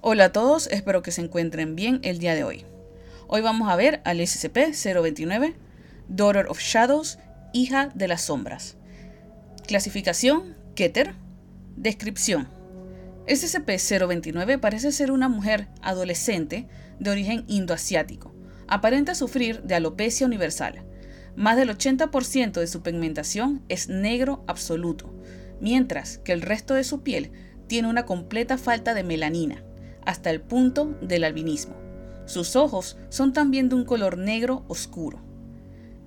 [0.00, 2.64] Hola a todos, espero que se encuentren bien el día de hoy.
[3.26, 5.56] Hoy vamos a ver al SCP-029,
[6.06, 7.18] Daughter of Shadows,
[7.52, 8.76] hija de las sombras.
[9.66, 11.14] Clasificación, Keter.
[11.74, 12.48] Descripción.
[13.26, 16.68] SCP-029 parece ser una mujer adolescente
[17.00, 18.32] de origen indoasiático.
[18.68, 20.84] Aparenta sufrir de alopecia universal.
[21.34, 25.12] Más del 80% de su pigmentación es negro absoluto,
[25.60, 27.32] mientras que el resto de su piel
[27.66, 29.64] tiene una completa falta de melanina,
[30.08, 31.76] hasta el punto del albinismo.
[32.24, 35.20] Sus ojos son también de un color negro oscuro.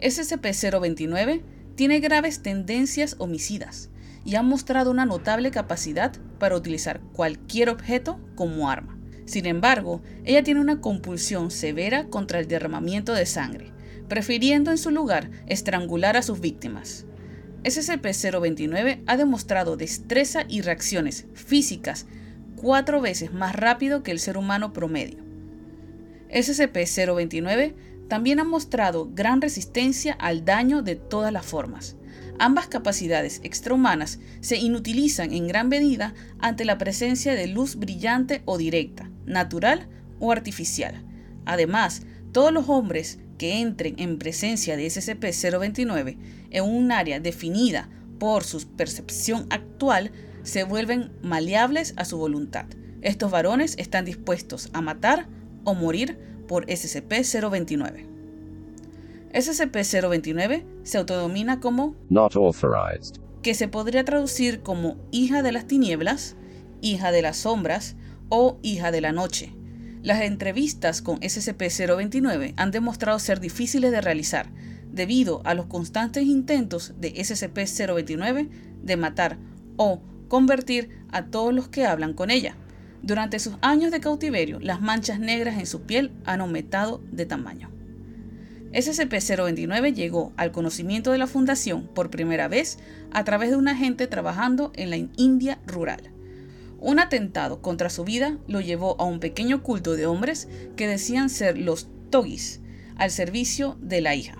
[0.00, 1.42] SCP-029
[1.74, 3.90] tiene graves tendencias homicidas
[4.24, 8.96] y ha mostrado una notable capacidad para utilizar cualquier objeto como arma.
[9.24, 13.72] Sin embargo, ella tiene una compulsión severa contra el derramamiento de sangre,
[14.06, 17.04] prefiriendo en su lugar estrangular a sus víctimas.
[17.64, 22.06] SCP-029 ha demostrado destreza y reacciones físicas
[22.60, 25.24] cuatro veces más rápido que el ser humano promedio.
[26.30, 27.74] SCP-029
[28.08, 31.96] también ha mostrado gran resistencia al daño de todas las formas.
[32.38, 38.58] Ambas capacidades extrahumanas se inutilizan en gran medida ante la presencia de luz brillante o
[38.58, 39.88] directa, natural
[40.20, 41.04] o artificial.
[41.44, 42.02] Además,
[42.32, 46.16] todos los hombres que entren en presencia de SCP-029
[46.50, 50.12] en un área definida por su percepción actual
[50.48, 52.64] se vuelven maleables a su voluntad.
[53.02, 55.28] Estos varones están dispuestos a matar
[55.64, 56.18] o morir
[56.48, 58.06] por SCP-029.
[59.34, 63.16] SCP-029 se autodomina como Not authorized.
[63.42, 66.34] que se podría traducir como hija de las tinieblas,
[66.80, 67.96] hija de las sombras
[68.30, 69.52] o hija de la noche.
[70.02, 74.50] Las entrevistas con SCP-029 han demostrado ser difíciles de realizar
[74.90, 78.48] debido a los constantes intentos de SCP-029
[78.82, 79.38] de matar
[79.76, 82.56] o convertir a todos los que hablan con ella.
[83.02, 87.70] Durante sus años de cautiverio, las manchas negras en su piel han aumentado de tamaño.
[88.72, 92.78] SCP-029 llegó al conocimiento de la Fundación por primera vez
[93.12, 96.10] a través de un agente trabajando en la India rural.
[96.78, 101.30] Un atentado contra su vida lo llevó a un pequeño culto de hombres que decían
[101.30, 102.60] ser los Togis,
[102.96, 104.38] al servicio de la hija.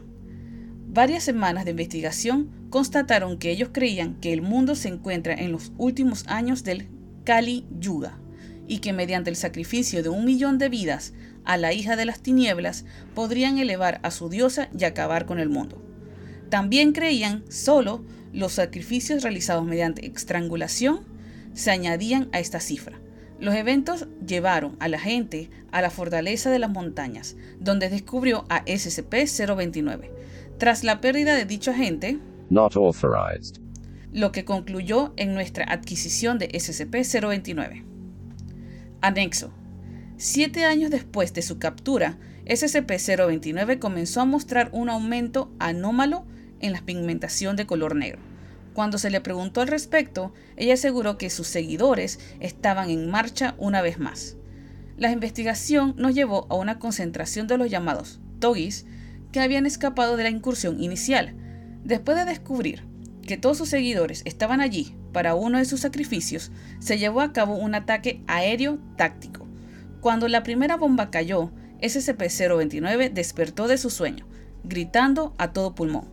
[0.88, 5.72] Varias semanas de investigación constataron que ellos creían que el mundo se encuentra en los
[5.78, 6.88] últimos años del
[7.24, 8.18] Kali Yuga
[8.66, 11.14] y que mediante el sacrificio de un millón de vidas
[11.44, 12.84] a la hija de las tinieblas
[13.14, 15.82] podrían elevar a su diosa y acabar con el mundo.
[16.50, 21.00] También creían solo los sacrificios realizados mediante estrangulación
[21.54, 23.00] se añadían a esta cifra.
[23.40, 28.64] Los eventos llevaron a la gente a la fortaleza de las montañas, donde descubrió a
[28.64, 30.10] SCP-029.
[30.58, 32.18] Tras la pérdida de dicho agente,
[32.50, 33.60] Not authorized.
[34.12, 37.84] lo que concluyó en nuestra adquisición de SCP-029.
[39.00, 39.52] Anexo.
[40.16, 46.24] Siete años después de su captura, SCP-029 comenzó a mostrar un aumento anómalo
[46.60, 48.18] en la pigmentación de color negro.
[48.72, 53.82] Cuando se le preguntó al respecto, ella aseguró que sus seguidores estaban en marcha una
[53.82, 54.36] vez más.
[54.96, 58.86] La investigación nos llevó a una concentración de los llamados Togis
[59.32, 61.34] que habían escapado de la incursión inicial.
[61.84, 62.84] Después de descubrir
[63.26, 67.56] que todos sus seguidores estaban allí para uno de sus sacrificios, se llevó a cabo
[67.56, 69.46] un ataque aéreo táctico.
[70.00, 71.50] Cuando la primera bomba cayó,
[71.80, 74.26] SCP-029 despertó de su sueño,
[74.64, 76.08] gritando a todo pulmón.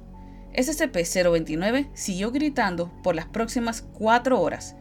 [0.53, 4.75] SCP-029 siguió gritando por las próximas cuatro horas,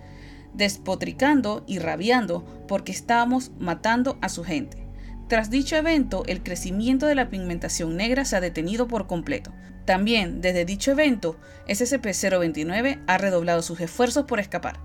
[0.55, 4.84] despotricando y rabiando porque estábamos matando a su gente.
[5.29, 9.53] Tras dicho evento, el crecimiento de la pigmentación negra se ha detenido por completo.
[9.87, 14.79] También, desde dicho evento, SCP-029 ha redoblado sus esfuerzos por escapar.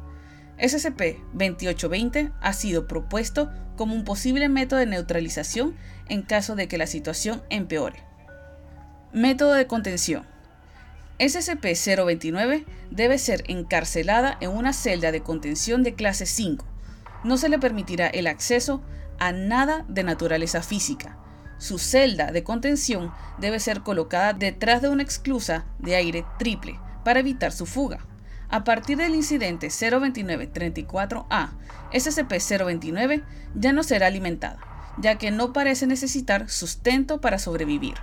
[0.59, 5.75] SCP-2820 ha sido propuesto como un posible método de neutralización
[6.07, 8.03] en caso de que la situación empeore.
[9.13, 10.25] Método de contención.
[11.19, 16.65] SCP-029 debe ser encarcelada en una celda de contención de clase 5.
[17.25, 18.81] No se le permitirá el acceso
[19.19, 21.17] a nada de naturaleza física.
[21.57, 27.19] Su celda de contención debe ser colocada detrás de una exclusa de aire triple para
[27.19, 27.99] evitar su fuga.
[28.49, 31.49] A partir del incidente 029-34A,
[31.91, 33.23] SCP-029
[33.55, 34.59] ya no será alimentada,
[34.97, 37.95] ya que no parece necesitar sustento para sobrevivir.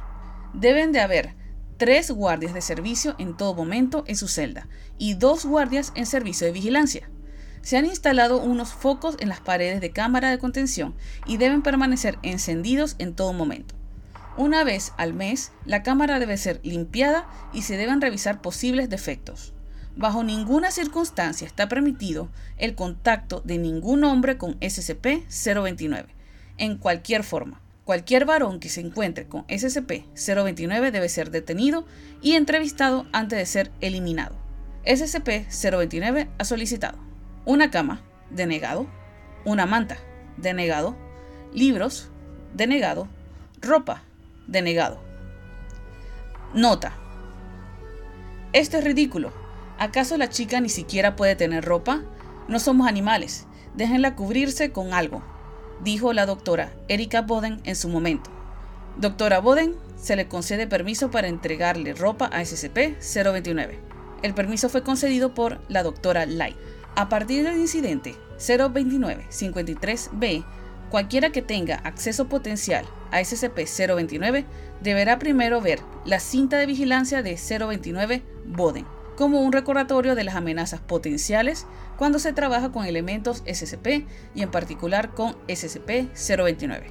[0.53, 1.35] Deben de haber
[1.79, 6.47] tres guardias de servicio en todo momento en su celda y dos guardias en servicio
[6.47, 7.11] de vigilancia.
[7.67, 10.95] Se han instalado unos focos en las paredes de cámara de contención
[11.27, 13.75] y deben permanecer encendidos en todo momento.
[14.37, 19.53] Una vez al mes, la cámara debe ser limpiada y se deben revisar posibles defectos.
[19.97, 26.07] Bajo ninguna circunstancia está permitido el contacto de ningún hombre con SCP-029,
[26.59, 27.63] en cualquier forma.
[27.83, 31.85] Cualquier varón que se encuentre con SCP-029 debe ser detenido
[32.23, 34.37] y entrevistado antes de ser eliminado.
[34.85, 37.06] SCP-029 ha solicitado
[37.47, 38.87] una cama, denegado,
[39.45, 39.97] una manta,
[40.37, 40.97] denegado,
[41.55, 42.11] libros,
[42.53, 43.09] denegado,
[43.63, 44.03] ropa,
[44.47, 45.01] denegado.
[46.53, 46.93] Nota.
[48.53, 49.33] Esto es ridículo.
[49.79, 52.03] ¿Acaso la chica ni siquiera puede tener ropa?
[52.49, 53.47] No somos animales.
[53.75, 55.23] Déjenla cubrirse con algo,
[55.83, 58.31] dijo la doctora Erika Boden en su momento.
[58.97, 63.79] Doctora Boden, se le concede permiso para entregarle ropa a SCP-029.
[64.23, 66.57] El permiso fue concedido por la doctora Light.
[66.97, 70.47] A partir del incidente 029-53B,
[70.89, 74.47] cualquiera que tenga acceso potencial a SCP-029
[74.81, 80.37] deberá primero ver la cinta de vigilancia de 029 Boden como un recordatorio de las
[80.37, 81.67] amenazas potenciales
[81.99, 86.85] cuando se trabaja con elementos SCP y en particular con SCP-029.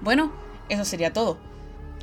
[0.00, 0.32] Bueno,
[0.70, 1.38] eso sería todo.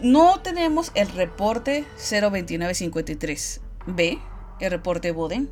[0.01, 4.21] No tenemos el reporte 02953B,
[4.61, 5.49] el reporte Boden,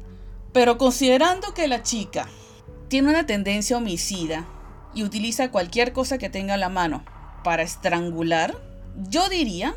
[0.57, 2.27] pero considerando que la chica
[2.88, 4.48] tiene una tendencia homicida
[4.95, 7.06] y utiliza cualquier cosa que tenga a la mano
[7.44, 8.57] para estrangular,
[9.07, 9.75] yo diría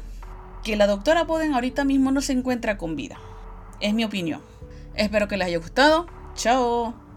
[0.65, 3.19] que la doctora Boden ahorita mismo no se encuentra con vida.
[3.81, 4.41] Es mi opinión.
[4.95, 6.07] Espero que les haya gustado.
[6.35, 6.95] Chao.